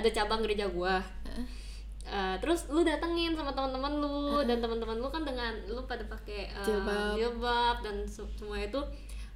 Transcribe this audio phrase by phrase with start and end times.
[0.00, 0.98] ada cabang gereja gua
[2.00, 6.50] Uh, terus lu datengin sama teman-teman lu dan teman-teman lu kan dengan lu pada pakai
[6.50, 7.14] uh, Jilbab.
[7.14, 8.80] jilbab dan se- semua itu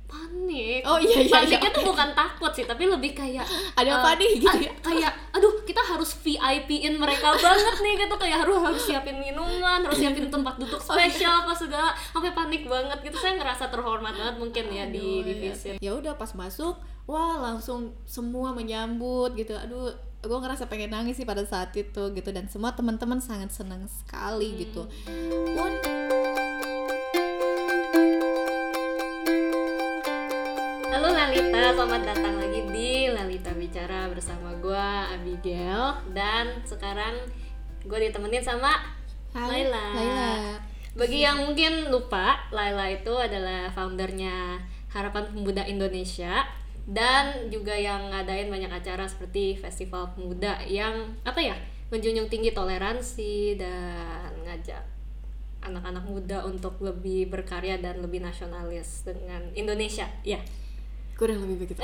[0.04, 0.82] panik.
[0.82, 1.76] Oh, iya, iya, Paniknya iya.
[1.76, 3.46] tuh bukan takut sih, tapi lebih kayak
[3.78, 4.72] Ada uh, apa nih, gitu ya?
[4.90, 9.96] Kayak aduh, kita harus VIP-in mereka banget nih gitu kayak harus harus siapin minuman, harus
[9.96, 11.94] siapin tempat duduk spesial apa segala.
[12.10, 13.16] Sampai panik banget gitu.
[13.16, 15.78] Saya ngerasa terhormat banget mungkin ya di Aduh, divisi.
[15.78, 16.74] ya udah pas masuk
[17.04, 19.92] wah langsung semua menyambut gitu aduh
[20.24, 24.56] gue ngerasa pengen nangis sih pada saat itu gitu dan semua teman-teman sangat senang sekali
[24.56, 24.88] gitu
[25.52, 25.72] pun
[30.94, 37.28] Halo Lalita, selamat datang lagi di Lalita Bicara bersama gue Abigail dan sekarang
[37.84, 38.72] gue ditemenin sama
[39.36, 39.86] Hai, Laila.
[39.92, 40.32] Laila.
[40.94, 46.46] Bagi yang mungkin lupa, Laila itu adalah foundernya Harapan Pemuda Indonesia
[46.84, 51.56] dan juga yang ngadain banyak acara seperti Festival Pemuda yang apa ya
[51.88, 54.84] menjunjung tinggi toleransi dan ngajak
[55.64, 60.04] anak-anak muda untuk lebih berkarya dan lebih nasionalis dengan Indonesia.
[60.20, 60.40] Ya.
[61.14, 61.78] kurang lebih begitu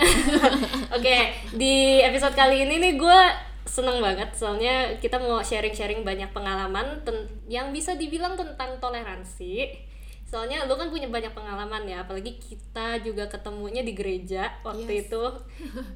[0.97, 1.17] Oke,
[1.55, 3.21] di episode kali ini nih gue
[3.63, 6.99] seneng banget soalnya kita mau sharing-sharing banyak pengalaman
[7.47, 9.87] yang bisa dibilang tentang toleransi.
[10.31, 15.03] Soalnya lu kan punya banyak pengalaman ya, apalagi kita juga ketemunya di gereja waktu Yes.
[15.05, 15.23] itu.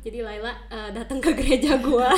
[0.02, 2.10] Jadi Laila eh, datang ke gereja gua.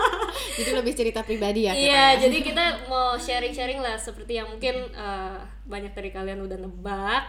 [0.58, 2.06] jadi lebih cerita pribadi ya Iya, ya.
[2.24, 7.24] jadi kita mau sharing-sharing lah seperti yang mungkin eh, banyak dari kalian udah nebak.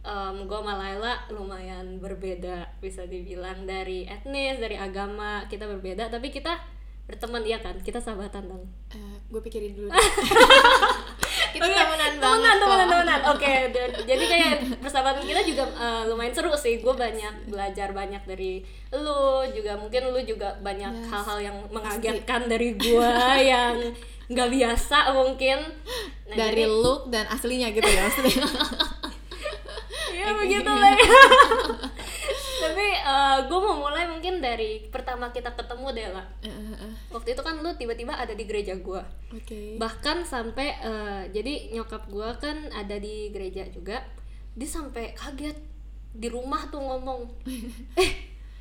[0.00, 6.30] Em, gue sama Laila lumayan berbeda bisa dibilang dari etnis, dari agama kita berbeda, tapi
[6.30, 6.56] kita
[7.04, 8.64] berteman iya kan, kita sahabatan dong.
[9.28, 9.90] gue Eh, pikirin dulu.
[11.60, 12.60] kita Oke, temenan banget temenan, kok.
[12.62, 13.20] temenan, temenan.
[13.28, 16.78] Oke, dan- jadi kayak persahabatan kita juga eh, lumayan seru sih.
[16.78, 21.06] Gue banyak belajar banyak dari lu, juga mungkin lu juga banyak Yes.
[21.06, 23.10] hal-hal yang mengagetkan dari gue
[23.52, 23.76] yang
[24.26, 25.58] nggak biasa mungkin.
[26.26, 28.40] Nah, dari jadi- look dan aslinya gitu ya maksudnya
[30.10, 31.06] Iya begitu lah ya.
[33.10, 36.26] Tapi gue mau mulai mungkin dari pertama kita ketemu deh lah.
[36.42, 36.92] Eh, eh, eh.
[37.10, 39.02] Waktu itu kan lu tiba-tiba ada di gereja gue.
[39.34, 44.04] oke Bahkan sampai eh, jadi nyokap gue kan ada di gereja juga.
[44.54, 45.58] Dia sampai kaget
[46.10, 47.22] di rumah tuh ngomong,
[48.02, 48.10] eh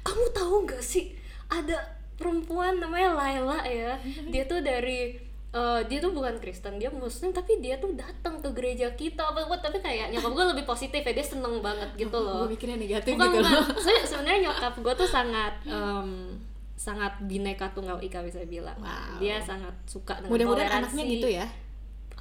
[0.06, 1.18] kamu tahu nggak sih
[1.50, 1.82] ada
[2.18, 3.98] perempuan namanya Laila ya.
[4.30, 8.50] Dia tuh dari eh, dia tuh bukan Kristen, dia Muslim, tapi dia tuh datang ke
[8.54, 9.42] gereja kita apa.
[9.58, 13.18] Tapi kayak nyokap gue lebih positif ya, dia seneng banget gitu loh gue mikirnya negatif
[13.18, 13.66] bukan gitu bukan loh
[14.06, 16.38] sebenarnya nyokap gue tuh sangat em,
[16.74, 19.20] sangat bineka tunggal ika bisa bilang Wow.
[19.20, 21.46] dia sangat suka dengan mudah-mudahan toleransi anaknya gitu ya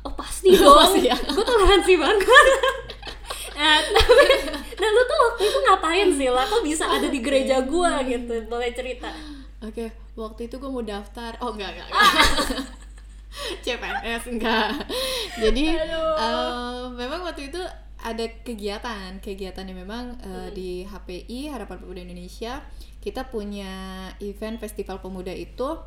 [0.03, 1.15] oh pasti dong Pasti ya.
[1.15, 2.47] gue toleransi banget
[3.59, 4.25] nah, tapi
[4.75, 8.34] nah lu tuh waktu itu ngapain sih lah kok bisa ada di gereja gue gitu
[8.50, 9.10] boleh cerita
[9.59, 11.34] Oke, waktu itu gue mau daftar.
[11.43, 11.91] Oh enggak enggak.
[11.91, 12.78] Enggak.
[13.65, 14.71] CPNS enggak.
[15.37, 16.15] Jadi Aduh.
[16.16, 17.60] eh, memang waktu itu
[17.99, 20.54] ada kegiatan, kegiatan yang memang eh, Hmm.
[20.54, 22.62] di HPI Harapan Pemuda Indonesia
[22.98, 23.71] kita punya
[24.19, 25.78] event Festival Pemuda itu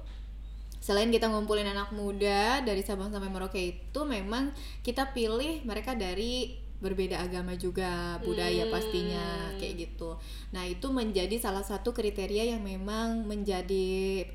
[0.77, 4.49] selain kita ngumpulin anak muda dari Sabang sampai Merauke itu memang
[4.81, 8.73] kita pilih mereka dari berbeda agama juga budaya Hmm.
[8.73, 9.25] pastinya
[9.55, 10.17] kayak gitu.
[10.49, 13.85] Nah itu menjadi salah satu kriteria yang memang menjadi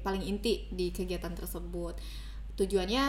[0.00, 1.99] paling inti di kegiatan tersebut.
[2.56, 3.05] Tujuannya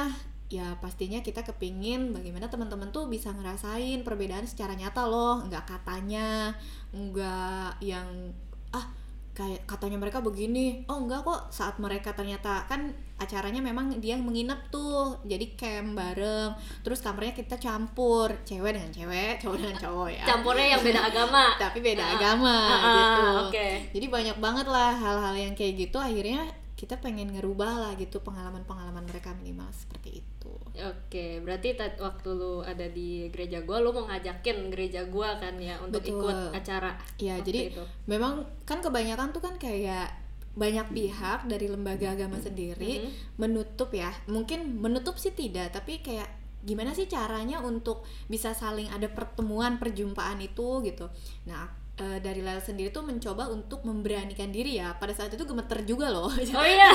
[0.48, 6.56] ya pastinya kita kepingin bagaimana teman-teman tuh bisa ngerasain perbedaan secara nyata loh, nggak katanya,
[6.92, 8.32] nggak yang
[8.72, 8.88] ah
[9.32, 10.82] kayak katanya mereka begini.
[10.90, 11.54] Oh enggak kok.
[11.54, 16.58] Saat mereka ternyata kan acaranya memang dia menginap tuh jadi camp bareng.
[16.82, 20.26] Terus kamarnya kita campur cewek dengan cewek cowok dengan cowok ya.
[20.26, 21.44] Campurnya yang beda agama.
[21.70, 23.26] Tapi beda Ah, agama ah, gitu.
[23.52, 23.68] oke.
[23.94, 25.98] jadi banyak banget lah hal-hal yang kayak gitu.
[26.02, 26.42] Akhirnya
[26.78, 32.86] kita pengen ngerubah lah gitu pengalaman-pengalaman mereka minimal seperti itu Oke, berarti waktu lu ada
[32.86, 36.22] di gereja gua, lu mau ngajakin gereja gua kan ya untuk Betul.
[36.22, 36.94] ikut acara.
[37.18, 37.84] ya waktu jadi itu.
[38.06, 40.14] memang kan kebanyakan tuh kan kayak
[40.54, 43.10] banyak pihak dari lembaga agama sendiri Mhm.
[43.38, 46.30] menutup ya mungkin menutup sih tidak tapi kayak
[46.62, 51.10] gimana sih caranya untuk bisa saling ada pertemuan perjumpaan itu gitu
[51.46, 55.82] nah eh, dari Lel sendiri tuh mencoba untuk memberanikan diri ya pada saat itu gemeter
[55.84, 56.90] juga loh Oh iya,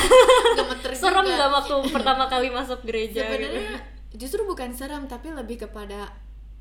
[0.54, 1.34] gemeter serem juga.
[1.36, 3.20] nggak waktu pertama kali masuk gereja?
[3.20, 3.26] gitu?
[3.26, 3.78] sebenarnya
[4.12, 6.12] justru bukan seram tapi lebih kepada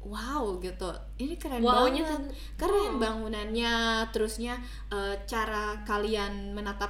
[0.01, 2.97] wow gitu ini keren Wow-nya banget tuh- keren oh.
[2.97, 3.73] bangunannya
[4.09, 4.57] terusnya
[4.89, 6.89] eh, cara kalian menatap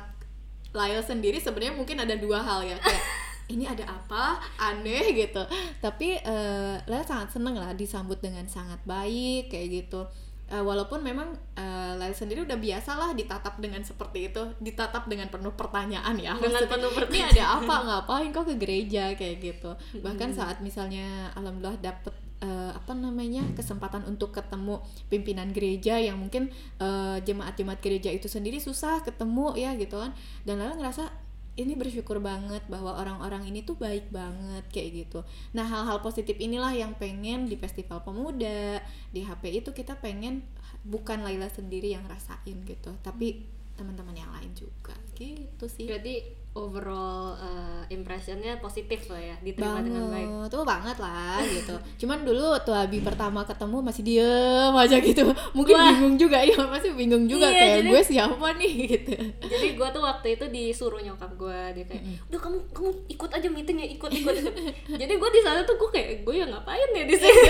[0.72, 3.04] Lyle sendiri sebenarnya mungkin ada dua hal ya kayak
[3.54, 5.44] ini ada apa aneh gitu
[5.84, 10.08] tapi eh Lyle sangat seneng lah disambut dengan sangat baik kayak gitu
[10.52, 15.32] eh, walaupun memang uh, Lail sendiri udah biasa lah ditatap dengan seperti itu ditatap dengan
[15.32, 16.36] penuh pertanyaan ya.
[16.36, 17.32] Dengan Maksudnya, penuh ini pertanyaan.
[17.32, 17.76] ada apa?
[17.88, 19.04] Ngapain kok ke gereja?
[19.16, 19.72] kayak gitu.
[20.04, 26.50] Bahkan saat misalnya alhamdulillah dapet eh, apa namanya kesempatan untuk ketemu pimpinan gereja yang mungkin
[26.82, 30.12] eh, jemaat-jemaat gereja itu sendiri susah ketemu ya gitu kan.
[30.44, 31.21] Dan lalu ngerasa
[31.62, 35.20] ini bersyukur banget bahwa orang-orang ini tuh baik banget kayak gitu.
[35.54, 38.82] Nah hal-hal positif inilah yang pengen di festival pemuda
[39.14, 40.42] di HP itu kita pengen
[40.82, 43.46] bukan Laila sendiri yang rasain gitu, tapi
[43.78, 45.86] teman-teman yang lain juga gitu sih.
[45.86, 50.28] berarti overall uh, impressionnya positif lah ya diterima dengan baik.
[50.28, 50.50] Banget.
[50.52, 51.76] Tuh banget lah gitu.
[51.98, 55.24] Cuman dulu tuh Abi pertama ketemu masih diem aja gitu.
[55.52, 55.88] Mungkin Wah.
[55.90, 58.74] bingung juga ya masih bingung juga Iya, kayak jadi- gue siapa nih?
[58.86, 59.12] gitu.
[59.42, 63.48] Jadi gue tuh waktu itu disuruh nyokap gue dia kayak udah kamu kamu ikut aja
[63.48, 64.54] meetingnya ikut ikut, ikut.
[65.02, 67.42] jadi gue di sana tuh gue kayak gue ya ngapain ya di sini?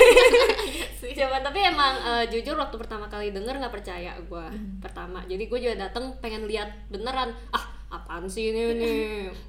[1.11, 4.45] Coba tapi emang eh, jujur waktu pertama kali denger nggak percaya gue
[4.77, 5.25] pertama.
[5.25, 7.33] Jadi gue juga datang pengen lihat beneran.
[7.49, 8.99] Ah apaan sih ini nih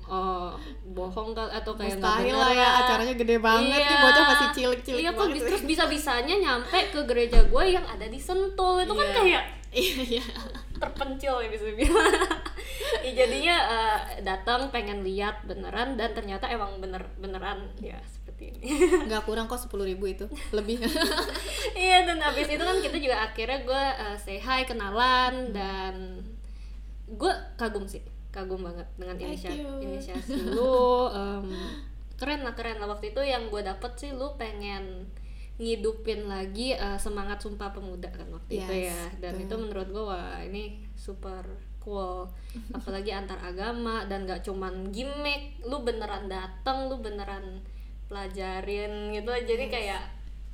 [0.04, 0.50] Eh,
[0.88, 2.80] bohong kali atau kayak nggak mustahil lah ya beneran.
[2.82, 3.86] acaranya gede banget Iya.
[3.86, 7.84] nih bocah masih cilik-cilik iya kok di- terus bisa bisanya nyampe ke gereja gue yang
[7.84, 8.82] ada di Sentul.
[8.82, 9.14] Itu kan Iya.
[9.16, 10.24] kayak iya iya.
[10.74, 12.10] terpencil ya bisa bilang
[13.00, 17.70] ya, jadinya eh, datang pengen lihat beneran dan ternyata emang bener beneran.
[17.78, 18.58] Ya seperti ini.
[19.06, 20.82] Nggak kurang kok sepuluh ribu itu lebih.
[21.72, 25.94] Iya dan abis itu kan kita juga akhirnya gue eh, say hi kenalan dan
[27.08, 28.02] gue kagum sih
[28.32, 30.32] kagum banget dengan inisiasi inisiasi.
[30.56, 31.46] Lu em,
[32.16, 32.88] keren lah keren lah.
[32.88, 35.04] Waktu itu yang gue dapet sih lu pengen
[35.60, 39.00] ngidupin lagi eh, semangat sumpah pemuda kan waktu itu Yes, ya.
[39.20, 39.44] Dan betul.
[39.44, 41.44] itu menurut gue wah ini super
[41.78, 42.24] cool.
[42.76, 47.60] Apalagi antar agama dan gak cuman gimmick lu beneran dateng lu beneran
[48.08, 49.28] pelajarin gitu.
[49.28, 50.02] Jadi kayak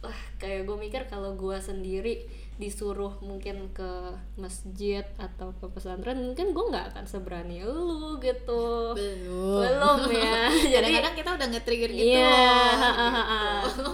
[0.02, 2.26] wah kayak gue mikir kalau gue sendiri
[2.58, 8.98] disuruh mungkin ke masjid atau ke pesantren mungkin gue nggak akan seberani lu gitu.
[8.98, 9.62] Belum.
[9.62, 10.50] Belum ya.
[10.74, 12.18] Jadi kadang-kadang kita udah nge-trigger gitu.
[12.18, 13.90] Iya, loh, ha, ha, ha, gitu.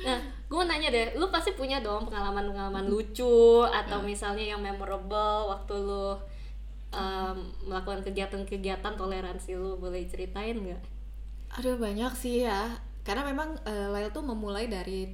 [0.00, 5.74] Nah, gue nanya deh, lu pasti punya dong pengalaman-pengalaman lucu atau misalnya yang memorable waktu
[5.78, 6.18] lu
[6.90, 10.82] em, melakukan kegiatan-kegiatan toleransi lu boleh ceritain nggak?
[11.62, 12.74] Aduh banyak sih ya.
[13.06, 15.06] Karena memang eh, Lail tuh memulai dari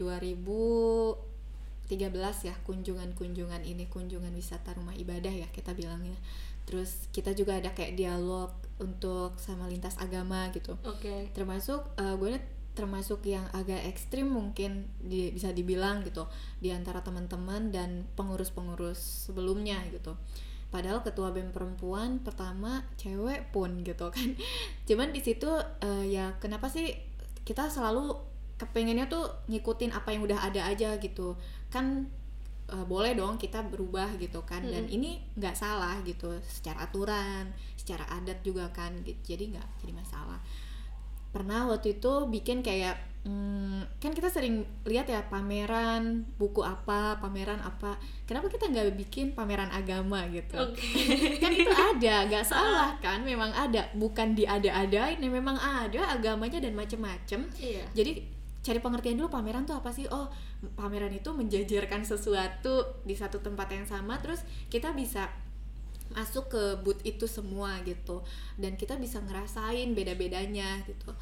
[1.89, 6.19] 2013 ya Kunjungan-kunjungan ini Kunjungan wisata rumah ibadah ya kita bilangnya.
[6.67, 8.51] Terus kita juga ada kayak dialog
[8.83, 10.75] Untuk sama lintas agama gitu.
[10.85, 11.31] Oke.
[11.33, 12.37] Termasuk eh, gue
[12.77, 16.29] termasuk yang agak ekstrim mungkin di- bisa dibilang gitu
[16.61, 20.13] di antara teman-teman dan pengurus-pengurus sebelumnya gitu.
[20.69, 24.37] Padahal ketua bem perempuan pertama cewek pun gitu kan.
[24.89, 25.49] Cuman di situ
[25.81, 26.93] eh, ya kenapa sih
[27.49, 31.37] kita selalu kepengennya tuh ngikutin apa yang udah ada aja gitu.
[31.69, 32.09] Kan
[32.73, 34.97] eh, boleh dong kita berubah gitu kan dan Mm-mm.
[34.97, 36.33] ini nggak salah gitu.
[36.45, 39.37] Secara aturan secara adat juga kan gitu.
[39.37, 40.41] Jadi nggak jadi masalah.
[41.31, 42.97] Pernah waktu itu bikin kayak
[43.29, 48.01] hmm, kan kita sering lihat ya pameran buku apa pameran apa.
[48.25, 50.57] Kenapa kita nggak bikin pameran agama gitu?
[50.57, 50.81] Oke.
[51.45, 53.21] kan itu ada nggak salah kan?
[53.21, 53.85] Memang ada.
[53.93, 57.45] Bukan diada-adain ya memang ada agamanya dan macem-macem.
[57.61, 57.85] Iya.
[57.93, 58.36] jadi
[58.67, 60.11] cari pengertian dulu pameran tuh apa sih?
[60.11, 60.27] Oh
[60.75, 65.31] pameran itu menjajarkan sesuatu di satu tempat yang sama terus kita bisa
[66.11, 68.27] masuk ke booth itu semua gitu.
[68.59, 71.15] Dan kita bisa ngerasain beda-bedanya gitu.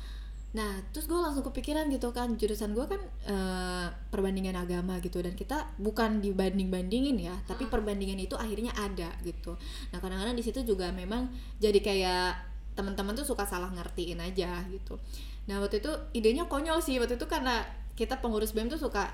[0.56, 5.36] Nah terus gue langsung kepikiran gitu kan jurusan gue kan eh, perbandingan agama gitu dan
[5.36, 9.60] kita bukan dibanding-bandingin ya tapi perbandingan itu akhirnya ada gitu.
[9.92, 11.28] Nah kadang-kadang di situ juga memang
[11.60, 14.98] jadi kayak teman-teman tuh suka salah ngertiin aja gitu
[15.44, 16.96] nah waktu itu idenya konyol sih.
[16.96, 19.12] Waktu itu karena kita pengurus BEM tuh suka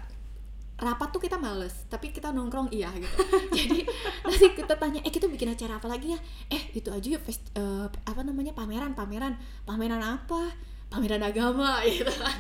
[0.81, 3.17] rapat tuh kita males tapi kita nongkrong iya gitu.
[3.59, 3.85] Jadi
[4.25, 6.19] nanti kita tanya eh kita bikin acara apa lagi ya?
[6.49, 9.37] Eh itu aja ya fest, eh, apa namanya pameran pameran.
[9.69, 10.57] Pameran apa?
[10.91, 12.37] Pameran agama gitu kan.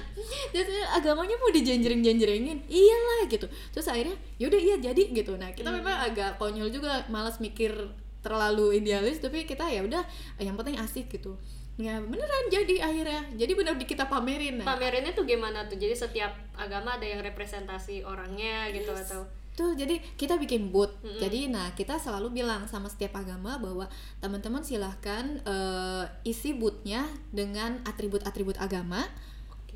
[0.56, 3.46] Terus eh, agamanya mau dijenjreng jenjrengin iyalah gitu.
[3.76, 5.36] Terus akhirnya yaudah iya jadi gitu.
[5.36, 7.76] Nah kita memang agak konyol juga malas mikir
[8.20, 10.04] terlalu idealis tapi kita ya udah
[10.40, 11.40] yang penting asik gitu
[11.80, 15.80] ya beneran jadi akhirnya jadi bener di kita pamerin nah Pamerinnya tuh gimana tuh?
[15.80, 19.24] Jadi setiap agama ada yang representasi orangnya gitu atau
[19.56, 21.20] tuh jadi kita bikin booth Mm-mm.
[21.20, 23.88] jadi nah kita selalu bilang sama setiap agama bahwa
[24.20, 29.04] teman-teman silahkan eh, isi boothnya dengan atribut-atribut agama.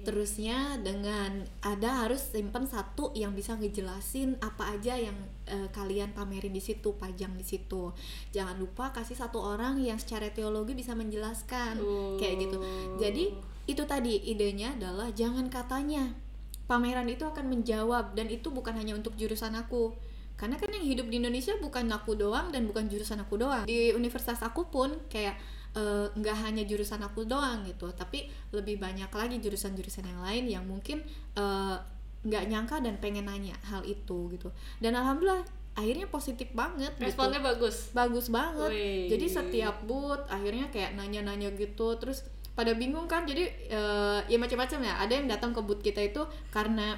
[0.05, 5.17] Terusnya dengan ada harus simpen satu yang bisa ngejelasin apa aja yang
[5.49, 7.91] eh, kalian pamerin di situ pajang di situ.
[8.31, 11.81] Jangan lupa kasih satu orang yang secara teologi bisa menjelaskan.
[12.21, 12.59] Kayak gitu.
[12.61, 13.01] Oh.
[13.01, 13.35] jadi
[13.65, 16.13] itu tadi idenya adalah jangan katanya.
[16.65, 19.97] Pameran itu akan menjawab dan itu bukan hanya untuk jurusan aku.
[20.35, 23.65] Karena kan yang hidup di Indonesia bukan aku doang dan bukan jurusan aku doang.
[23.65, 25.39] Di universitas aku pun kayak
[25.75, 30.65] eh, nggak hanya jurusan aku doang gitu tapi lebih banyak lagi jurusan-jurusan yang lain yang
[30.65, 31.03] mungkin
[31.35, 31.77] eh,
[32.25, 34.49] nggak nyangka dan pengen nanya hal itu gitu.
[34.81, 35.45] Dan alhamdulillah
[35.77, 37.13] akhirnya positif banget gitu.
[37.13, 37.93] Responnya bagus?
[37.93, 38.71] Bagus banget.
[38.73, 39.13] Wih.
[39.13, 42.25] jadi setiap booth akhirnya kayak nanya-nanya gitu terus
[42.57, 43.29] pada bingung kan.
[43.29, 44.95] Jadi eh, ya macam-macam ya.
[45.05, 46.97] Ada yang datang ke booth kita itu karena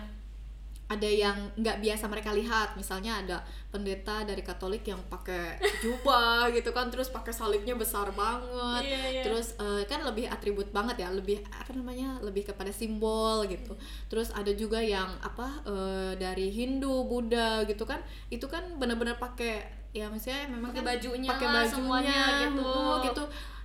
[0.87, 3.37] ada yang nggak biasa mereka lihat misalnya ada
[3.75, 9.23] pendeta dari Katolik yang pakai jubah gitu kan terus pakai salibnya besar banget Iya, iya.
[9.27, 13.75] terus eh, kan lebih atribut banget ya lebih apa namanya lebih kepada simbol gitu
[14.07, 17.99] terus ada juga yang apa eh, dari Hindu Buddha gitu kan
[18.31, 22.63] itu kan benar-benar pakai ya maksudnya memang Pakai kan bajunya pakai lah, bajunya semuanya gitu.
[22.63, 23.25] oh, gitu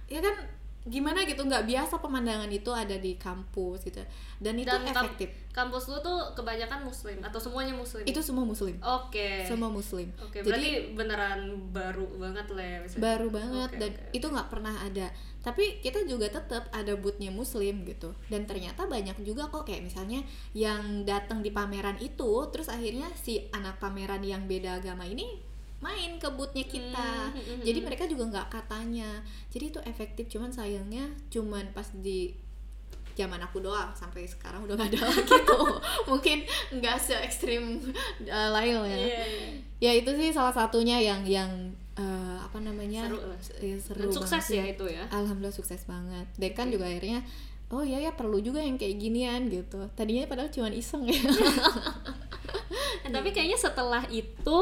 [0.09, 0.35] ya kan
[0.81, 4.01] gimana gitu nggak biasa pemandangan itu ada di kampus gitu.
[4.41, 5.29] Dan itu Dan efektif.
[5.53, 8.01] kampus lu tuh kebanyakan muslim atau semuanya muslim?
[8.01, 8.73] Itu semua muslim.
[8.81, 9.45] Oke.
[9.45, 10.09] Semua muslim.
[10.17, 13.03] Oke jadi berarti beneran baru banget lah ya misalnya.
[13.05, 15.07] baru banget Oke, dan itu nggak pernah ada.
[15.41, 18.17] Tapi kita juga tetap ada bootnya muslim gitu.
[18.25, 20.25] Dan ternyata banyak juga kok kayak misalnya
[20.57, 25.50] yang datang di pameran itu terus akhirnya si anak pameran yang beda agama ini
[25.81, 27.33] main ke bootnya kita.
[27.33, 27.87] Hmm, hmm, hmm, jadi hmm.
[27.89, 29.25] mereka juga nggak katanya.
[29.49, 32.37] Jadi itu efektif cuman sayangnya cuman pas di
[33.11, 35.67] zaman aku doang sampai sekarang udah gak ada lagi tuh.
[36.07, 36.47] Mungkin
[36.79, 37.81] nggak se ekstrim
[38.29, 38.85] uh, lain ya.
[38.87, 39.49] Iya, iya.
[39.81, 41.49] ya itu sih salah satunya yang yang
[41.97, 43.09] eh, apa namanya?
[43.09, 43.19] Seru
[43.59, 45.03] ya, seru Dan sukses banget ya itu ya.
[45.11, 46.25] Alhamdulillah sukses banget.
[46.39, 46.79] Dan kan Oke.
[46.79, 47.19] juga akhirnya
[47.71, 49.81] oh iya ya perlu juga yang kayak ginian gitu.
[49.97, 51.19] Tadinya padahal cuma iseng ya.
[53.01, 54.57] Eh, tapi kayaknya setelah itu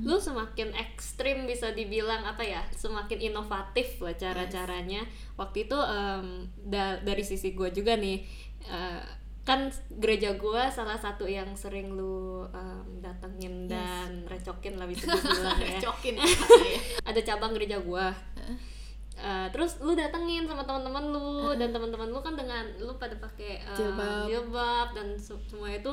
[0.00, 5.02] lu semakin ekstrim bisa dibilang apa ya semakin inovatif lah cara-caranya.
[5.34, 6.26] Waktu itu em,
[6.60, 8.22] da- dari sisi gue juga nih
[8.62, 9.02] eh,
[9.40, 13.72] kan gereja gue salah satu yang sering lu em, datengin Yes.
[13.72, 15.78] dan recokin lah bisa dibilang ya.
[15.80, 16.16] Cokin
[17.08, 18.12] ada cabang gereja gua.
[19.16, 23.60] Eh, terus lu datengin sama teman-teman lu dan teman-teman lu kan dengan lu pada pakai
[23.60, 24.24] eh, Jilbab.
[24.24, 25.92] jilbab dan se- semua itu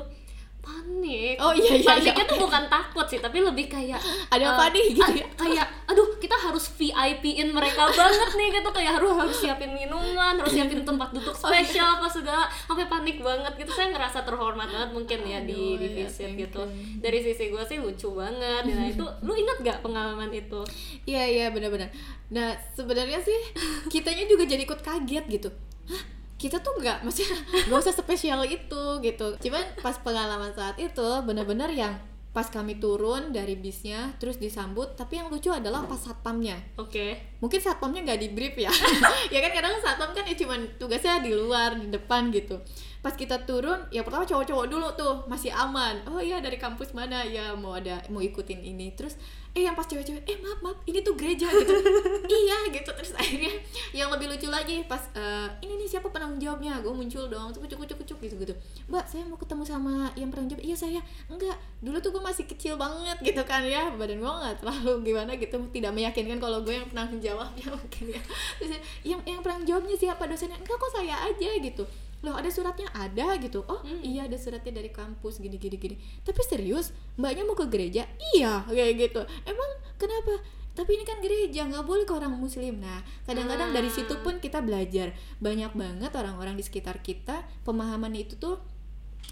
[0.67, 2.31] panik Oh, iya, iya, paniknya iya.
[2.31, 3.95] tuh bukan takut sih tapi lebih kayak
[4.36, 5.27] Ada eh, apa nih, gitu ya?
[5.47, 10.51] kayak aduh kita harus VIP-in mereka banget nih gitu kayak harus harus siapin minuman harus
[10.51, 11.63] siapin tempat duduk Oh, iya.
[11.63, 15.79] spesial apa segala sampai panik banget gitu saya ngerasa terhormat banget mungkin ya di Aduh,
[15.79, 16.62] di ya, visit thank gitu
[17.00, 20.59] dari sisi gue sih lucu banget nah itu lu ingat gak pengalaman itu
[21.07, 21.88] Iya iya benar-benar.
[22.36, 23.39] Nah sebenarnya sih
[23.88, 25.47] kitanya juga jadi ikut kaget gitu.
[25.88, 29.27] Hah kita tuh nggak maksudnya nggak usah spesial itu gitu.
[29.41, 31.98] Cuman pas pengalaman saat itu benar-benar yang
[32.32, 36.62] pas kami turun dari bisnya terus disambut tapi yang lucu adalah pas satpamnya.
[36.77, 37.17] Oke.
[37.41, 38.70] Mungkin satpamnya nggak di brief ya.
[39.34, 42.62] Ya kan kadang satpam kan ya cuman tugasnya di luar di depan gitu
[43.07, 45.95] pas kita turun ya pertama cowok-cowok dulu tuh masih aman.
[46.11, 47.23] Oh iya dari kampus mana?
[47.23, 48.91] Ya mau ada mau ikutin ini.
[48.99, 49.15] Terus
[49.55, 51.71] eh yang pas cewek-cewek eh maaf maaf ini tuh gereja gitu.
[52.27, 52.91] Iya gitu.
[52.91, 53.47] Terus akhirnya
[53.95, 56.83] yang lebih lucu lagi pas eh, ini nih siapa penanggung jawabnya?
[56.83, 58.53] Gue muncul dong tuh kucuk kucuk kucuk gitu gitu.
[58.91, 60.67] Mbak saya mau ketemu sama yang penanggung jawab.
[60.67, 60.99] Iya saya.
[61.31, 63.87] Enggak dulu tuh gue masih kecil banget gitu kan ya.
[63.95, 65.55] Badan gue nggak terlalu gimana gitu.
[65.71, 68.21] Tidak meyakinkan kalau gue yang penanggung jawabnya mungkin ya.
[68.59, 70.27] Terus yang yang penanggung jawabnya siapa?
[70.27, 70.59] Dosennya?
[70.59, 71.87] Enggak kok saya aja gitu
[72.19, 72.89] loh ada suratnya?
[72.91, 73.62] Ada gitu.
[73.65, 74.01] Oh Hmm.
[74.01, 75.95] iya ada suratnya dari kampus gini gini gini.
[76.21, 78.09] Tapi serius mbaknya mau ke gereja?
[78.33, 79.21] Iya kayak gitu.
[79.43, 80.41] Emang kenapa?
[80.74, 82.77] Tapi ini kan gereja nggak boleh ke orang muslim.
[82.77, 84.21] Nah kadang-kadang dari situ Ah.
[84.21, 85.09] pun kita belajar.
[85.38, 88.57] Banyak banget orang-orang di sekitar kita pemahaman itu tuh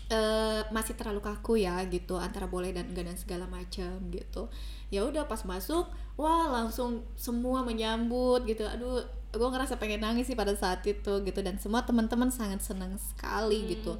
[0.06, 4.50] eh, masih terlalu kaku ya gitu antara boleh dan enggak dan segala macam gitu.
[4.89, 8.62] Ya udah pas masuk wah langsung semua menyambut gitu.
[8.65, 9.01] Aduh
[9.36, 13.75] gue ngerasa pengen nangis sih pada saat itu gitu dan semua teman-teman sangat senang sekali
[13.75, 14.00] gitu.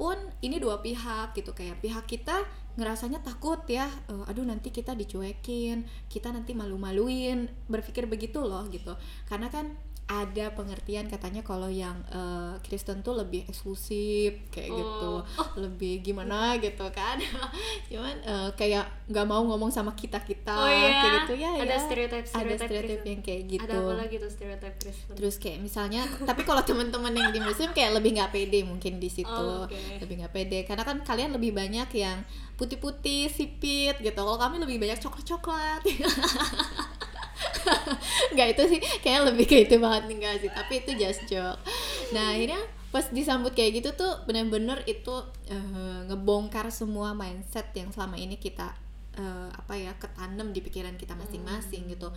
[0.00, 2.46] Pun ini dua pihak gitu kayak pihak kita
[2.78, 8.96] ngerasanya takut ya eh, aduh nanti kita dicuekin kita nanti malu-maluin berpikir begitu loh gitu.
[9.28, 9.76] Karena kan
[10.10, 15.22] ada pengertian katanya kalau yang eh, Kristen tuh lebih eksklusif kayak gitu.
[15.22, 15.22] Oh.
[15.54, 17.14] lebih gimana gitu kan.
[17.90, 21.32] Cuman eh, kayak nggak mau ngomong sama kita kita Oh iya, kayak gitu.
[21.38, 21.78] Ya ada ya.
[21.78, 23.06] stereotip- ada stereotip Kristen.
[23.06, 23.62] yang kayak gitu.
[23.70, 25.14] ada apa lagi tuh stereotip Kristen?
[25.14, 29.06] Terus kayak misalnya tapi kalau teman-teman yang di muslim kayak lebih nggak pede mungkin di
[29.06, 29.30] situ.
[29.30, 29.78] Oh, oke.
[30.02, 30.58] lebih nggak pede.
[30.66, 32.26] Karena kan kalian lebih banyak yang
[32.58, 34.18] putih-putih sipit gitu.
[34.18, 35.86] Kalau kami lebih banyak coklat-coklat
[38.34, 40.02] nggak itu sih kayak lebih kayak itu banget.
[40.08, 41.60] Nih nggak sih tapi itu just joke.
[42.14, 45.14] Nah akhirnya pas disambut kayak gitu tuh bener-bener itu
[45.46, 48.74] eh, ngebongkar semua mindset yang selama ini kita
[49.14, 52.10] eh, apa ya ketanam di pikiran kita masing-masing gitu.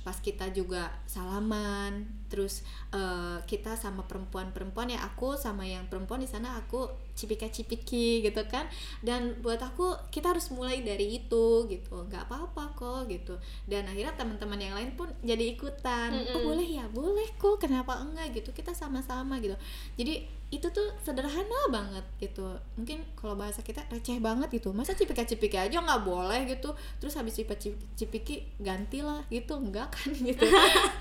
[0.00, 2.62] Pas kita juga salaman terus
[2.94, 8.64] eh, kita sama perempuan-perempuan ya aku sama yang perempuan di sana aku cipika-cipiki gitu kan.
[9.04, 12.08] Dan buat aku kita harus mulai dari itu gitu.
[12.08, 13.36] Nggak apa-apa kok gitu.
[13.68, 16.16] Dan akhirnya teman-teman yang lain pun jadi ikutan.
[16.16, 16.44] Oh Mm-mm.
[16.48, 16.84] boleh ya?
[16.88, 18.32] Boleh kok kenapa enggak?
[18.32, 18.50] gitu.
[18.56, 19.58] Kita sama-sama gitu.
[20.00, 22.42] Jadi itu tuh sederhana banget gitu.
[22.74, 24.74] Mungkin kalau bahasa kita receh banget gitu.
[24.74, 26.48] Masa cipika-cipiki aja nggak boleh?
[26.48, 26.72] gitu.
[26.98, 29.22] Terus habis cipika-cipiki gantilah.
[29.30, 29.52] Gitu.
[29.54, 30.10] Enggak kan?
[30.28, 30.42] gitu.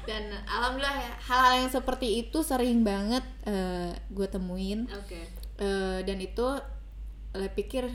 [0.05, 3.23] Dan alhamdulillah ya, hal-hal yang seperti itu sering banget
[4.13, 4.85] gue temuin.
[4.93, 6.47] Oke Eh, dan itu
[7.35, 7.85] le pikir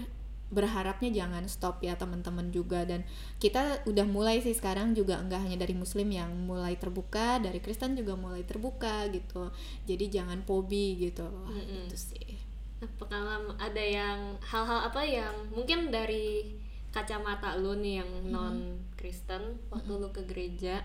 [0.55, 2.85] berharapnya jangan stop ya teman-teman juga.
[2.85, 3.03] Dan
[3.41, 7.97] kita udah mulai sih sekarang juga enggak hanya dari muslim yang mulai terbuka dari Kristen
[7.97, 9.49] juga mulai terbuka gitu.
[9.89, 11.25] Jadi jangan pobi gitu.
[11.25, 11.89] Mm-mm.
[11.89, 12.37] itu sih.
[12.85, 16.53] Nah, pengalaman ada yang hal-hal apa yang mungkin dari
[16.93, 20.79] kacamata lu nih yang non Kristen waktu lu ke gereja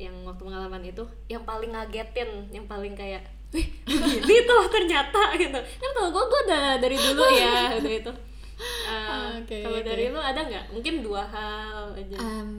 [0.00, 5.54] yang waktu pengalaman itu yang paling ngagetin yang paling kayak wih begini tuh ternyata gitu
[5.54, 8.12] kan kalau gue gue udah dari dulu ya udah itu
[8.62, 9.90] Eh, Oke, kalau oke.
[9.90, 12.50] dari lu ada nggak mungkin dua hal aja Em,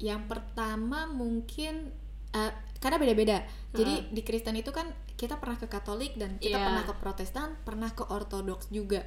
[0.00, 1.92] yang pertama mungkin
[2.32, 3.44] eh, karena beda-beda.
[3.70, 4.88] Jadi di Kristen itu kan
[5.20, 6.64] kita pernah ke Katolik dan kita Iya.
[6.64, 9.04] pernah ke Protestan, pernah ke Ortodoks juga.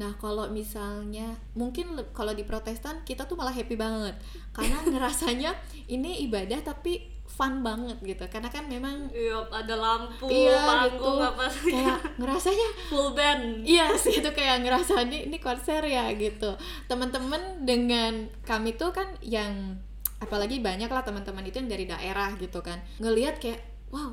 [0.00, 4.16] Nah kalau misalnya mungkin kalau di Protestan kita tuh malah happy banget
[4.50, 5.52] karena ngerasanya
[5.86, 8.24] ini ibadah tapi fun banget gitu.
[8.28, 13.64] Karena kan memang Iya, ada lampu, iya panggung gitu apa kayak ngerasanya full band.
[13.64, 16.52] Iya sih itu kayak ngerasa ini ini konser ya gitu.
[16.86, 19.80] Teman-teman dengan kami tuh kan yang
[20.20, 22.78] apalagi banyak lah teman-teman itu yang dari daerah gitu kan.
[23.00, 24.12] Ngelihat kayak wow,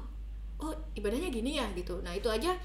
[0.64, 2.00] oh ibadahnya gini ya gitu.
[2.02, 2.56] Nah, itu aja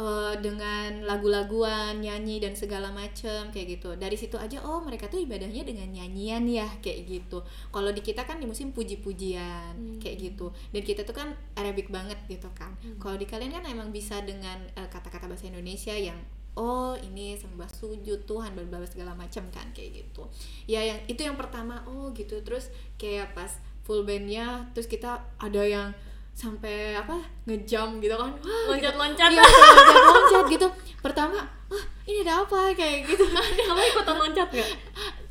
[0.00, 3.92] eh, dengan lagu-laguan, nyanyi dan segala macem kayak gitu.
[3.96, 7.44] Dari situ aja oh mereka tuh ibadahnya dengan nyanyian ya kayak gitu.
[7.68, 9.98] Kalau di kita kan di musim puji-pujian Hmm.
[10.00, 10.48] kayak gitu.
[10.72, 12.72] Dan kita tuh kan Arabic banget gitu kan.
[12.98, 16.16] Kalau di kalian kan emang bisa dengan eh, kata-kata bahasa Indonesia yang
[16.52, 20.28] oh ini sembah sujud Tuhan berbalas segala macam kan kayak gitu.
[20.68, 22.40] Ya yang itu yang pertama oh gitu.
[22.44, 25.90] Terus kayak pas full bandnya terus kita ada yang
[26.32, 28.70] sampai apa ngejam gitu kan wah gitu.
[28.72, 29.28] Loncat-loncat.
[29.30, 30.66] Kayak loncat-loncat gitu
[30.98, 33.24] pertama wah ini ada apa kayak gitu
[33.68, 34.70] Kamu ikutan loncat gak?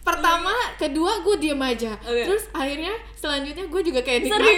[0.02, 2.26] pertama kedua gue diem aja Oke.
[2.26, 4.58] terus akhirnya selanjutnya gue juga kayak nikmatin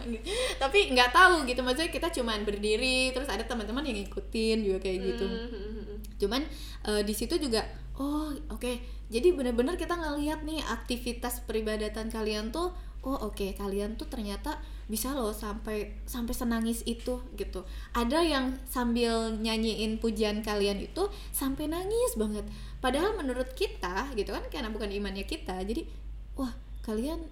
[0.62, 4.98] tapi nggak tahu gitu maksudnya kita cuman berdiri terus ada teman-teman yang ngikutin juga kayak
[5.06, 6.00] gitu Hmm.
[6.16, 6.40] cuman
[6.86, 7.60] eh, di situ juga
[7.96, 12.72] oh oke jadi benar-benar kita ngelihat nih aktivitas peribadatan kalian tuh
[13.02, 19.30] oh oke kalian tuh ternyata bisa loh sampai sampai senangis itu gitu ada yang sambil
[19.32, 22.44] nyanyiin pujian kalian itu sampai nangis banget
[22.78, 25.86] padahal menurut kita gitu kan karena bukan imannya kita jadi
[26.34, 26.50] wah
[26.82, 27.22] kalian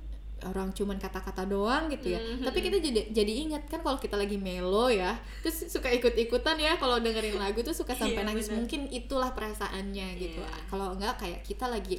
[0.40, 2.46] orang cuman kata-kata doang gitu ya Mhm.
[2.46, 6.78] tapi kita jadi jadi ingat kan kalau kita lagi melo ya terus suka ikut-ikutan ya
[6.78, 8.56] kalau dengerin lagu tuh suka sampai Iya, nangis benar.
[8.56, 10.70] mungkin itulah perasaannya gitu Iya.
[10.70, 11.98] kalau enggak kayak kita lagi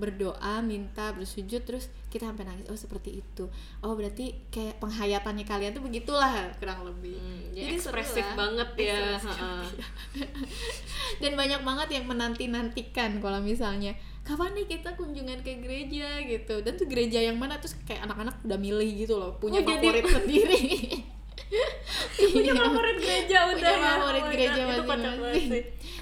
[0.00, 2.64] berdoa minta bersujud terus kita sampai nangis.
[2.66, 3.44] Oh seperti itu.
[3.78, 7.14] Oh berarti kayak penghayatannya kalian tuh begitulah kurang lebih.
[7.14, 8.96] Hmm, Jadi jadi ekspresif banget ya.
[9.14, 9.62] Ekspresif, ha-ha.
[11.22, 16.18] dan banyak banget yang menanti nantikan kalau misalnya kapan nih kita kunjungan ke gereja?
[16.22, 16.60] gitu.
[16.60, 17.56] Dan tuh gereja yang mana?
[17.56, 20.62] Terus kayak anak-anak udah milih gitu loh punya Oh, jadi- favorit sendiri.
[22.20, 23.90] Punya favorit gereja udah Punya ya.
[23.92, 25.50] favorit my gereja masing-masing.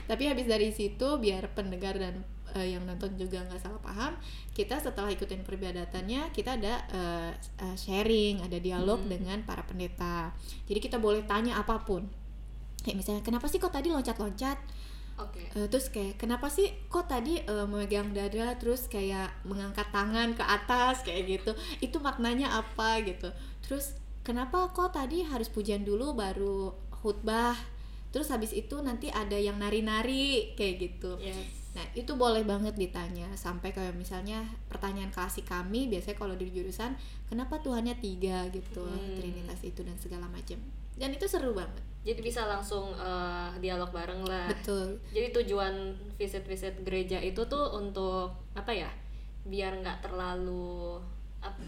[0.04, 2.24] tapi habis dari situ biar pendengar dan
[2.58, 4.18] eh, yang nonton juga nggak salah paham
[4.52, 7.30] kita setelah ikutin peribadatannya kita ada eh,
[7.62, 9.10] eh, sharing ada dialog Hmm.
[9.14, 10.34] dengan para pendeta.
[10.66, 12.02] Jadi kita boleh tanya apa pun.
[12.82, 14.58] Kayak misalnya kenapa sih kok tadi loncat-loncat?
[15.18, 15.50] Oke.
[15.50, 20.44] Eh, terus kayak kenapa sih kok tadi eh, memegang dada terus kayak mengangkat tangan ke
[20.46, 21.02] atas?
[21.02, 21.52] Kayak gitu.
[21.82, 23.30] Itu maknanya apa gitu.
[23.66, 26.70] Terus kenapa kok tadi harus pujian dulu baru
[27.02, 27.58] khutbah?
[28.08, 30.54] Terus habis itu nanti ada yang nari-nari?
[30.54, 31.18] Kayak gitu.
[31.18, 31.57] Yes.
[31.68, 36.96] Nah, itu boleh banget ditanya sampai kayak misalnya pertanyaan klasik kami biasanya kalau di jurusan
[37.26, 39.14] kenapa Tuhannya tiga gitu, Hmm.
[39.14, 40.58] Trinitas itu dan segala macam.
[40.98, 41.78] Dan itu seru banget.
[42.02, 44.48] Jadi bisa langsung eh, dialog bareng lah.
[44.48, 44.96] Betul.
[45.12, 45.74] Jadi tujuan
[46.16, 48.90] visit-visit gereja itu tuh untuk apa ya?
[49.44, 50.98] Biar nggak terlalu
[51.38, 51.60] ap-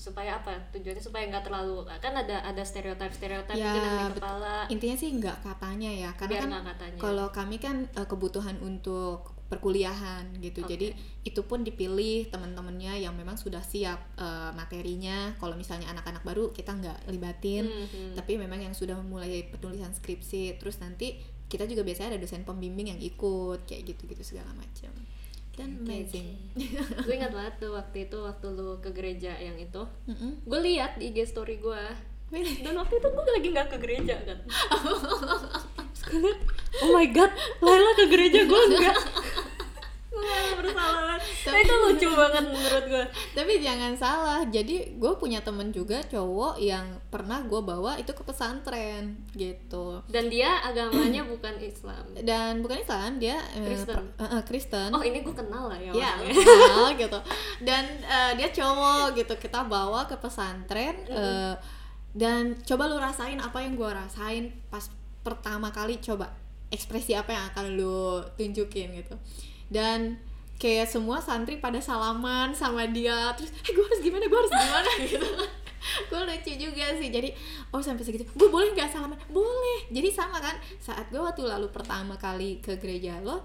[0.00, 0.56] supaya apa?
[0.72, 4.54] Tujuannya supaya nggak terlalu kan ada ada stereotip stereotip Ya, mungkin yang di kepala.
[4.72, 6.50] Intinya sih nggak katanya ya, karena Biar kan
[6.96, 10.62] kalau kami kan eh, kebutuhan untuk perkuliahan gitu.
[10.62, 10.78] Oke.
[10.78, 10.88] Jadi
[11.26, 15.34] itu pun dipilih teman-temannya yang memang sudah siap eh, materinya.
[15.42, 17.66] Kalau misalnya anak-anak baru kita nggak libatin.
[17.66, 18.14] Mhm.
[18.14, 22.94] tapi memang yang sudah mulai penulisan skripsi terus nanti kita juga biasanya ada dosen pembimbing
[22.94, 24.92] yang ikut kayak gitu-gitu segala macam
[25.56, 26.38] dan amazing
[27.04, 30.46] gue ingat banget tuh waktu itu waktu lu ke gereja yang itu Mm-mm.
[30.46, 31.82] gue lihat di IG story gue
[32.62, 34.38] dan waktu itu gue lagi nggak ke gereja kan
[36.00, 36.40] Terus gue liat,
[36.86, 38.96] oh my god Laila ke gereja gue enggak
[41.46, 46.60] nah, itu lucu banget menurut gue tapi jangan salah jadi gue punya temen juga cowok
[46.60, 50.00] yang pernah gue bawa itu ke pesantren gitu.
[50.06, 52.04] Dan dia agamanya bukan Islam.
[52.14, 54.04] Dan bukan Islam dia eh, Kristen.
[54.18, 54.90] eh, Kristen.
[54.94, 57.18] Oh ini gue kenal lah ya ya kenal gitu.
[57.62, 59.34] Dan eh, dia cowok gitu.
[59.36, 61.54] Kita bawa ke pesantren eh,
[62.14, 64.86] dan coba lu rasain apa yang gue rasain pas
[65.22, 66.30] pertama kali coba.
[66.70, 69.18] Ekspresi apa yang akan lu tunjukin gitu.
[69.66, 70.18] Dan
[70.60, 73.32] kayak semua santri pada salaman sama dia.
[73.34, 74.28] Terus eh gue harus gimana?
[74.28, 74.90] Gue harus gimana?
[75.08, 75.30] Gitu.
[76.12, 77.08] Gue lucu juga sih.
[77.08, 77.32] Jadi
[77.72, 78.28] oh sampai segitu.
[78.36, 79.16] Gue boleh nggak salaman?
[79.32, 79.88] Boleh.
[79.88, 80.60] Jadi sama kan?
[80.76, 83.40] Saat gue waktu lalu pertama kali ke gereja lo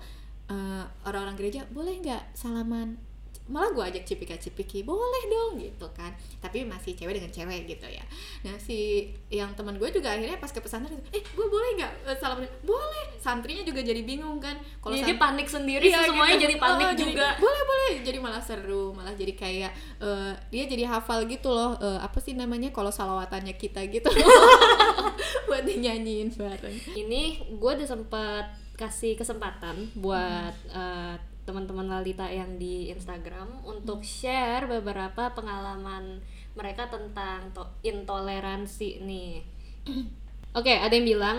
[0.51, 2.99] eh, orang-orang gereja boleh nggak salaman
[3.45, 6.09] malah gue ajak cipika-cipiki boleh dong gitu kan.
[6.39, 8.01] Tapi masih cewek dengan cewek gitu ya.
[8.41, 12.17] Nah si yang teman gue juga akhirnya pas ke pesantren eh gue boleh nggak eh,
[12.17, 13.17] salaman boleh.
[13.17, 14.57] Santrinya juga jadi bingung kan.
[14.79, 16.43] Kalau jadi san- panik sendiri Iya, semuanya gitu.
[16.43, 17.27] jadi panik Oh, jadi, juga.
[17.37, 17.91] Boleh boleh.
[18.01, 22.33] Jadi malah seru malah jadi kayak eh, dia jadi hafal gitu loh eh, apa sih
[22.33, 24.09] namanya kalau salawatannya kita gitu.
[25.47, 26.77] Buat dinyanyiin bareng.
[26.95, 27.21] Ini
[27.53, 35.29] gue udah sempat kasih kesempatan buat eh, teman-teman Lalita yang di Instagram untuk share beberapa
[35.37, 36.19] pengalaman
[36.57, 39.45] mereka tentang to- intoleransi nih.
[40.57, 41.37] Oke, ada yang bilang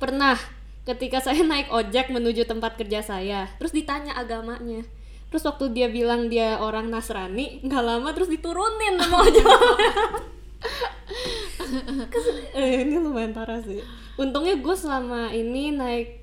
[0.00, 0.40] pernah
[0.88, 4.82] ketika saya naik ojek menuju tempat kerja saya, terus ditanya agamanya.
[5.28, 9.46] Terus waktu dia bilang dia orang Nasrani, nggak lama terus diturunin sama ojek.
[12.52, 13.80] Eh, ini lumayan parah sih.
[14.20, 16.21] Untungnya gue selama ini naik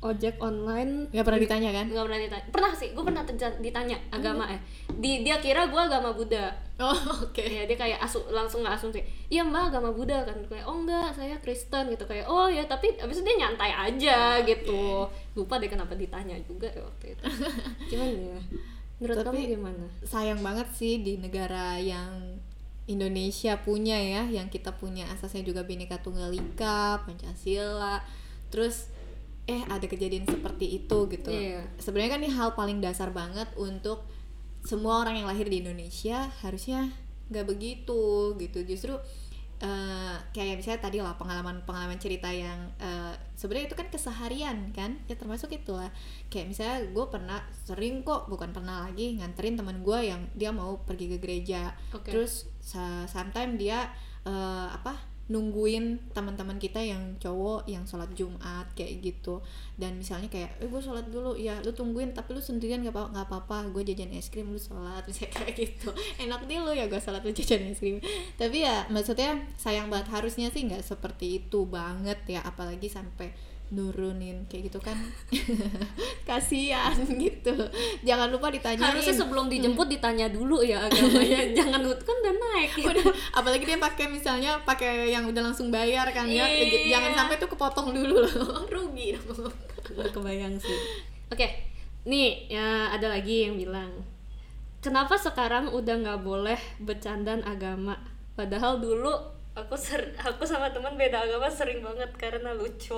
[0.00, 2.44] ojek online nggak pernah ditanya kan nggak pernah ditanya.
[2.48, 3.20] Pernah sih, gue pernah
[3.60, 4.60] ditanya agama eh.
[4.96, 6.48] Di, dia kira gue agama Buddha.
[6.80, 6.96] oh
[7.28, 9.04] oke Ya dia kayak asu, langsung nggak asumsi.
[9.28, 12.96] Iya mbak agama Buddha kan kayak oh enggak saya Kristen gitu kayak oh ya tapi
[12.96, 15.04] abis itu dia nyantai aja gitu.
[15.36, 17.24] Lupa deh kenapa ditanya juga ya waktu itu.
[17.92, 18.38] Cuman ya
[19.00, 19.84] menurut Tapi- kamu gimana?
[20.08, 22.40] sayang banget sih di negara yang
[22.88, 28.02] Indonesia punya ya yang kita punya asasnya juga Bhinneka Tunggal Ika Pancasila
[28.50, 28.90] terus
[29.50, 31.30] eh ada kejadian seperti itu gitu.
[31.34, 31.66] Iya.
[31.82, 34.06] sebenarnya kan ini hal paling dasar banget untuk
[34.62, 36.94] semua orang yang lahir di Indonesia harusnya
[37.34, 38.62] nggak begitu gitu.
[38.62, 38.94] Justru
[39.60, 45.00] eh, kayak misalnya tadi lah pengalaman pengalaman cerita yang eh, sebenarnya itu kan keseharian kan?
[45.10, 45.90] Ya termasuk itulah.
[46.30, 50.78] Kayak misalnya gue pernah sering kok bukan pernah lagi nganterin teman gue yang dia mau
[50.86, 51.74] pergi ke gereja.
[51.90, 52.14] Oke.
[52.14, 52.46] terus
[53.10, 53.90] sometimes dia
[54.22, 59.38] eh, apa nungguin teman-teman kita yang cowok yang sholat Jumat kayak gitu.
[59.78, 61.38] Dan misalnya kayak eh gue sholat dulu.
[61.38, 63.70] Ya lu tungguin tapi lu sendirian gak apa nggak apa-apa.
[63.70, 65.06] Gue jajan es krim lu sholat.
[65.08, 65.94] Misalnya kayak gitu.
[66.18, 68.02] Enak deh lu ya gue sholat lu jajan es krim.
[68.34, 70.10] Tapi ya maksudnya sayang banget.
[70.10, 73.30] Harusnya sih nggak seperti itu banget ya apalagi sampai
[73.70, 74.98] nurunin kayak gitu kan
[76.28, 77.54] kasihan gitu
[78.02, 81.38] jangan lupa ditanyain Harusnya sebelum dijemput ditanya dulu ya agamanya.
[81.58, 82.90] Jangan kan udah naik gitu.
[82.90, 86.98] Udah, apalagi dia pakai misalnya pakai yang udah langsung bayar kan ya Iya.
[86.98, 88.34] jangan sampai tuh kepotong dulu loh
[88.74, 89.46] rugi dong
[90.10, 90.76] kebayang sih.
[91.30, 91.46] Oke,
[92.06, 93.90] nih ya ada lagi yang bilang,
[94.82, 97.98] kenapa sekarang udah nggak boleh bercandaan agama?
[98.34, 99.14] Padahal dulu
[99.60, 102.96] aku ser aku sama teman beda agama sering banget karena lucu.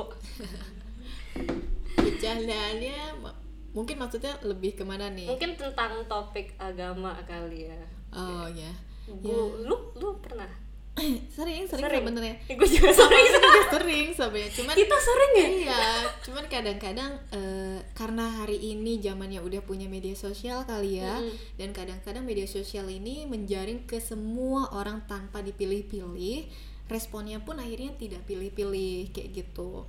[1.95, 3.37] bercandaannya ma-
[3.73, 7.81] mungkin maksudnya lebih ke mana nih Mungkin tentang topik agama kali ya.
[8.13, 8.71] oh ya
[9.09, 10.47] Gua, lu lu pernah?
[11.33, 12.05] sering sering, Sering.
[12.05, 13.27] sebenarnya Gue juga sering.
[13.27, 15.49] juga sering sebenarnya cuman Kita sering ya?
[15.49, 15.85] iya
[16.21, 21.33] cuman kadang-kadang eh, karena hari ini zamannya udah punya media sosial kali ya Mm-mm.
[21.57, 26.53] dan kadang-kadang media sosial ini menjaring ke semua orang tanpa dipilih-pilih
[26.87, 29.89] responnya pun akhirnya tidak pilih-pilih kayak gitu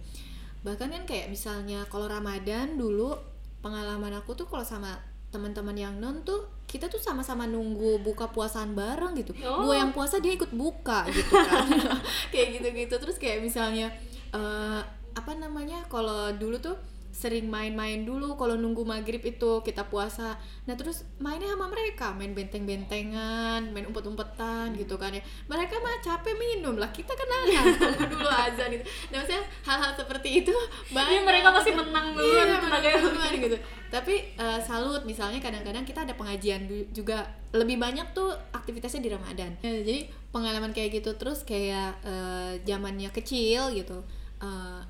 [0.64, 3.12] bahkan kan kayak misalnya kalau Ramadan dulu
[3.60, 4.96] pengalaman aku tuh kalau sama
[5.28, 9.38] teman-teman yang non tuh kita tuh sama-sama nunggu buka puasaan bareng gitu.
[9.46, 9.70] Oh.
[9.70, 11.70] gue yang puasa dia ikut buka gitu kan.
[12.34, 12.96] Kayak gitu-gitu.
[12.98, 13.94] Terus kayak misalnya
[14.34, 14.82] eh,
[15.14, 16.74] apa namanya kalau dulu tuh
[17.14, 20.34] sering main-main dulu kalau nunggu maghrib itu kita puasa.
[20.66, 25.22] Nah terus mainnya sama mereka main benteng-bentengan main umpet-umpetan gitu kan ya.
[25.46, 27.46] Mereka mah capek minum lah kita kan nahan
[27.78, 28.84] tunggu dulu azan gitu.
[29.14, 30.56] Nah maksudnya hal-hal seperti itu
[30.90, 31.22] Ini banyak.
[31.22, 33.58] mereka pasti menang duluan Iya, tenaga menang gitu.
[33.94, 39.54] Tapi eh, salut misalnya kadang-kadang kita ada pengajian juga lebih banyak tuh aktivitasnya di Ramadan.
[39.62, 44.02] Ya, jadi pengalaman kayak gitu terus kayak eh, zamannya kecil gitu
[44.42, 44.82] eh,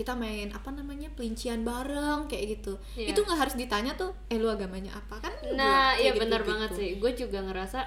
[0.00, 3.12] kita main apa namanya pelincian bareng kayak gitu Iya.
[3.12, 6.20] itu nggak harus ditanya tuh eh lu agamanya apa kan Nah, iya gitu-gitu.
[6.24, 6.88] benar banget sih.
[6.96, 7.84] Gue juga ngerasa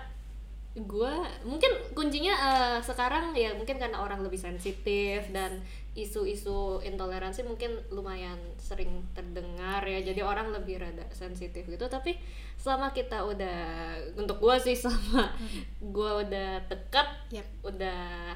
[0.73, 1.13] gue
[1.45, 5.61] mungkin kuncinya eh, sekarang ya mungkin karena orang lebih sensitif dan
[5.93, 12.17] isu-isu intoleransi mungkin lumayan sering terdengar ya jadi orang lebih rada sensitif gitu tapi
[12.57, 13.57] selama kita udah
[14.17, 15.29] untuk gue sih selama
[15.77, 17.45] gue udah dekat Yap.
[17.61, 18.33] udah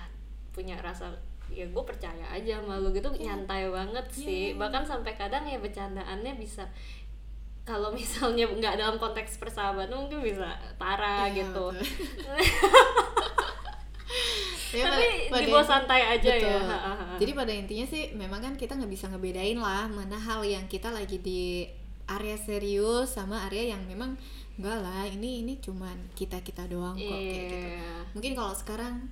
[0.54, 1.10] punya rasa
[1.50, 6.34] ya gue percaya aja sama lu gitu nyantai banget sih bahkan sampai kadang ya bercandaannya
[6.36, 6.62] bisa
[7.64, 11.66] kalau misalnya nggak dalam konteks persahabatan mungkin bisa parah Iya, gitu.
[14.68, 16.60] Ya, tapi pada- dibawa santai aja ya Betul.
[16.62, 17.16] Ha, ha, ha.
[17.18, 20.92] Jadi pada intinya sih memang kan kita nggak bisa ngebedain lah mana hal yang kita
[20.92, 21.64] lagi di
[22.06, 24.20] area serius sama area yang memang
[24.56, 27.56] enggak lah ini ini cuman kita kita doang kok kayak gitu.
[27.74, 27.96] Iya.
[28.12, 29.08] Mungkin kalau sekarang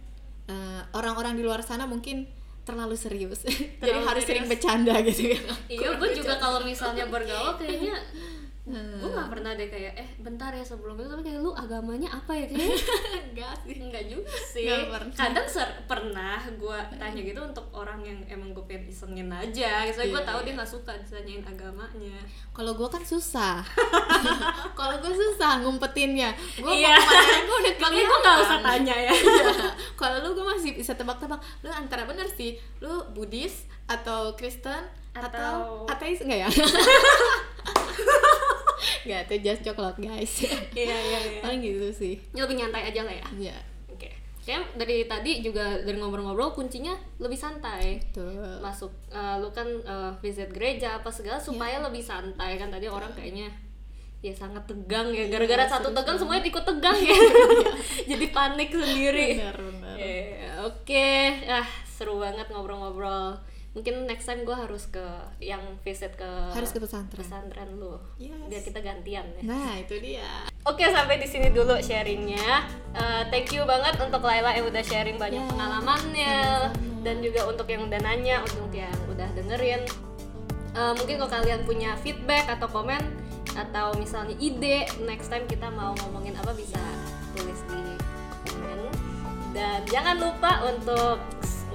[0.48, 2.26] eh, orang-orang di luar sana mungkin
[2.66, 5.42] terlalu serius, jadi Terlalu harus sering bercanda gitu ya.
[5.70, 7.94] iya gue juga kalau misalnya bergaul kayaknya
[8.66, 8.98] Hmm.
[8.98, 12.34] gue nggak pernah deh kayak eh bentar ya sebelum itu tapi kayak lu agamanya apa
[12.34, 12.74] ya kayaknya
[13.30, 13.76] Enggak sih.
[13.78, 14.66] Enggak juga sih.
[14.66, 15.14] Nggak pernah.
[15.14, 19.86] Kadang ser- pernah gue tanya gitu untuk orang yang emang gue pengen isengin aja.
[19.86, 20.46] Soalnya gue Iya, tahu iya.
[20.46, 22.18] dia nggak suka ditanyain agamanya.
[22.52, 23.62] Kalau gue kan susah.
[24.80, 26.34] Kalau gue susah ngumpetinnya.
[26.58, 26.98] Gue Iya.
[27.46, 29.12] gue udah Makanya gue nggak usah tanya ya.
[29.14, 29.46] Iya.
[29.94, 31.38] Kalau lu gue masih bisa tebak-tebak.
[31.62, 32.58] Lu antara bener sih.
[32.80, 34.82] Lu Buddhis atau Kristen
[35.14, 36.50] atau, Atau- ateis enggak ya?
[39.06, 40.34] Enggak, itu just coklat guys.
[40.74, 41.40] Iya iya iya.
[41.46, 42.18] Paling gitu sih.
[42.34, 43.28] Ini lebih nyantai aja lah ya.
[43.32, 43.58] Iya.
[43.88, 44.10] Oke.
[44.42, 48.02] Kayak dari tadi juga dari ngobrol-ngobrol kuncinya lebih santai.
[48.10, 48.60] Tuh.
[48.60, 51.46] Masuk eh, lu kan eh, visit gereja apa segala Iya.
[51.46, 53.48] supaya lebih santai kan tadi orang kayaknya
[54.20, 57.14] ya sangat tegang ya gara-gara satu serius tegang semuanya ikut tegang ya
[58.10, 59.96] jadi panik sendiri Benar, benar.
[60.02, 61.10] Iya, Oke,
[61.46, 63.38] ah seru banget ngobrol-ngobrol.
[63.76, 65.04] Mungkin next time gue harus ke
[65.38, 67.20] yang visit ke Harus ke pesantren.
[67.20, 68.32] pesantren lu, Yes.
[68.48, 69.42] biar kita gantian ya.
[69.44, 70.48] Nah, itu dia.
[70.64, 72.64] Oke, sampai di sini dulu sharingnya.
[72.90, 76.36] Eh, thank you banget untuk Laila yang udah sharing banyak Ya, pengalamannya
[76.72, 77.04] sama-sama.
[77.04, 79.84] dan juga untuk yang udah nanya, untuk yang udah dengerin.
[80.74, 83.04] Eh, mungkin kalau kalian punya feedback atau komen
[83.54, 86.80] atau misalnya ide next time kita mau ngomongin apa bisa
[87.32, 87.80] tulis di
[88.46, 88.80] komen
[89.52, 91.24] dan jangan lupa untuk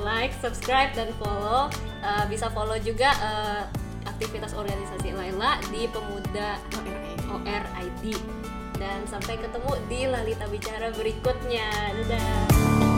[0.02, 1.68] like, subscribe dan follow.
[2.00, 3.62] Eh, bisa follow juga eh,
[4.08, 7.10] aktivitas organisasi Laila di Pemuda ORI.
[7.30, 8.04] ORID
[8.80, 11.68] dan sampai ketemu di Lalita Bicara berikutnya
[12.00, 12.89] dadah